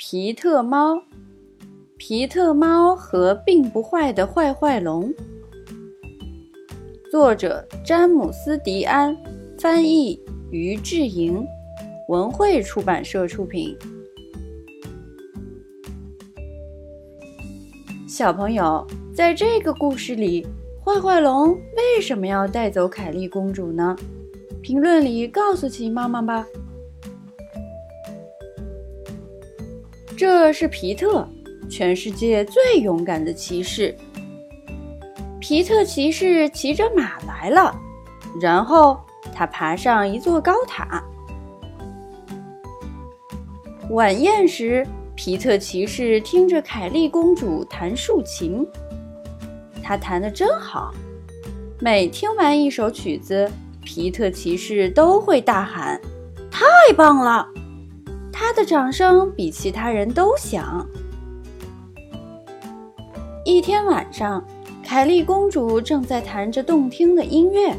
[0.00, 1.02] 皮特猫，
[1.96, 5.12] 皮特猫和并不坏的坏坏龙。
[7.10, 9.16] 作者：詹姆斯·迪安，
[9.58, 10.22] 翻译：
[10.52, 11.44] 于志莹，
[12.08, 13.76] 文汇出版社出品。
[18.06, 20.46] 小朋友，在这个故事里，
[20.84, 23.96] 坏坏龙为什么要带走凯莉公主呢？
[24.62, 26.46] 评论里告诉奇妈妈吧。
[30.18, 31.24] 这是皮特，
[31.70, 33.96] 全世界最勇敢的骑士。
[35.38, 37.72] 皮特骑士骑着马来了，
[38.40, 38.98] 然后
[39.32, 41.00] 他爬上一座高塔。
[43.90, 48.66] 晚宴时，皮特骑士听着凯莉公主弹竖琴，
[49.84, 50.92] 她弹得真好。
[51.78, 53.48] 每听完一首曲子，
[53.84, 56.00] 皮特骑士都会大喊
[56.50, 56.66] ：“太
[56.96, 57.48] 棒了！”
[58.40, 60.86] 他的掌声比其他人都响。
[63.44, 64.44] 一天晚上，
[64.84, 67.74] 凯莉公主正在弹着动听的音乐，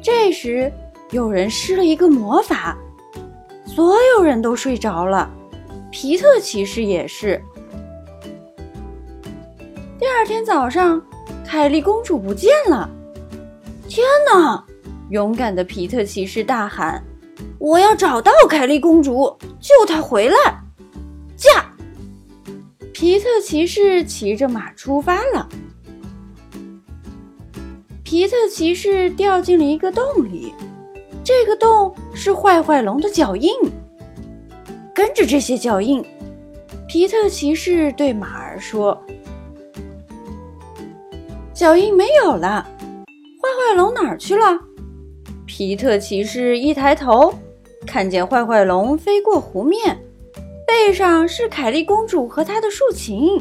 [0.00, 0.72] 这时
[1.10, 2.78] 有人施了一个魔法，
[3.66, 5.28] 所有人都睡着了，
[5.90, 7.42] 皮特骑士也是。
[9.98, 11.04] 第二天早上，
[11.44, 12.88] 凯莉公主不见了！
[13.88, 14.64] 天哪！
[15.10, 17.02] 勇敢的皮特骑士大喊。
[17.58, 20.36] 我要找到凯莉公主，救她回来！
[21.36, 21.70] 驾！
[22.92, 25.48] 皮特骑士骑着马出发了。
[28.02, 30.54] 皮特骑士掉进了一个洞里，
[31.24, 33.50] 这个洞是坏坏龙的脚印。
[34.94, 36.04] 跟着这些脚印，
[36.86, 38.96] 皮特骑士对马儿说
[41.52, 42.64] ：“脚印没有了，
[43.40, 44.56] 坏坏龙哪儿去了？”
[45.56, 47.32] 皮特骑士一抬头。
[47.86, 49.96] 看见坏坏龙飞过湖面，
[50.66, 53.40] 背上是凯莉公主和她的竖琴。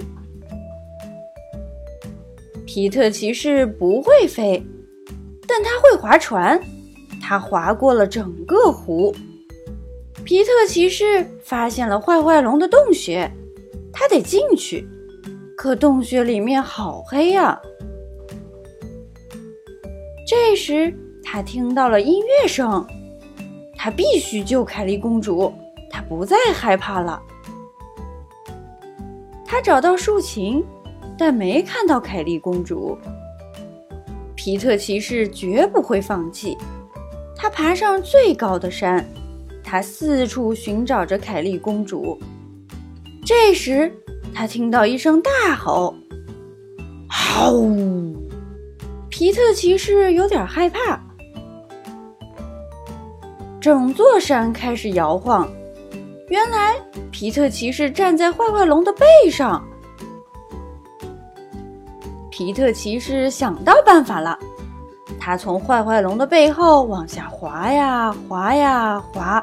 [2.68, 4.64] 皮特骑士不会飞，
[5.48, 6.62] 但他会划船。
[7.20, 9.16] 他划过了整个湖。
[10.24, 13.28] 皮特骑士发现了坏坏龙的洞穴，
[13.92, 14.88] 他得进去，
[15.58, 17.60] 可洞穴里面好黑呀。
[20.28, 20.94] 这时，
[21.34, 22.86] 他听到了音乐声。
[23.76, 25.52] 他必须救凯莉公主，
[25.90, 27.20] 他不再害怕了。
[29.44, 30.64] 他找到竖琴，
[31.18, 32.96] 但没看到凯莉公主。
[34.36, 36.56] 皮特骑士绝不会放弃，
[37.36, 39.04] 他爬上最高的山，
[39.64, 42.16] 他四处寻找着凯莉公主。
[43.26, 43.92] 这时，
[44.36, 45.96] 他听到一声大吼
[47.10, 47.54] ：“好！”
[49.10, 51.03] 皮特骑士有点害怕。
[53.64, 55.50] 整座山开始摇晃，
[56.28, 56.76] 原来
[57.12, 59.64] 皮特骑士站在坏坏龙的背上。
[62.30, 64.38] 皮特骑士想到办法了，
[65.18, 69.40] 他从坏坏龙的背后往下滑呀滑呀滑。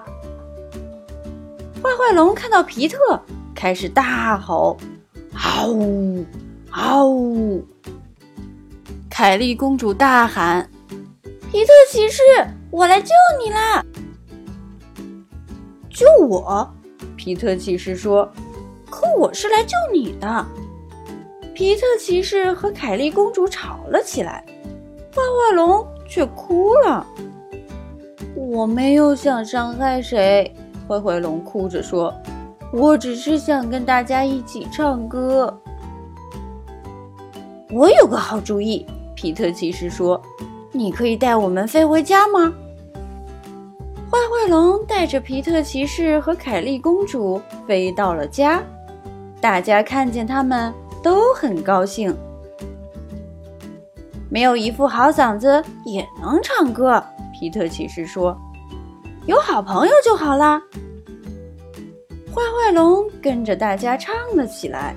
[1.82, 2.98] 坏坏龙看到皮特，
[3.54, 4.76] 开始大吼
[5.32, 6.26] ：“嗷呜，
[6.70, 7.66] 嗷呜！”
[9.08, 10.69] 凯莉公主大喊
[11.50, 12.20] ：“皮特骑士，
[12.70, 13.82] 我来救你啦！”
[16.00, 16.66] 救我，
[17.15, 18.27] 皮特骑士说
[18.88, 20.47] ：“可我是来救你的。”
[21.53, 24.43] 皮特骑士和凯莉公主吵了起来，
[25.15, 27.06] 坏坏龙却哭了。
[28.34, 30.50] 我没有想伤害谁，
[30.88, 32.15] 坏坏龙哭着说
[32.72, 35.55] ：“我只是想跟大家一起唱歌。”
[37.71, 40.19] 我有个好主意，皮特骑士说
[40.72, 42.50] ：“你可以带我们飞回家吗？”
[44.10, 48.60] 坏坏龙带着皮特骑士和凯莉公主飞到了家，
[49.41, 52.12] 大家看见他们都很高兴。
[54.28, 57.00] 没有一副好嗓子也能唱歌，
[57.32, 58.37] 皮特骑士说
[59.26, 60.60] ：“有好朋友就好啦。”
[62.34, 64.93] 坏坏龙跟着大家唱了起来。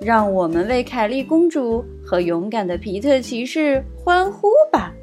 [0.00, 4.93] 让我们为凯莉公主和勇敢的皮特骑士欢呼吧！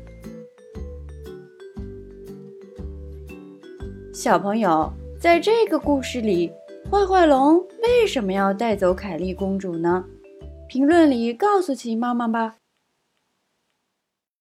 [4.21, 4.88] 小朋友，
[5.19, 6.53] 在这个故事里，
[6.91, 10.06] 坏坏龙为什么要带走凯莉公主呢？
[10.68, 12.57] 评论里告诉琪妈妈吧。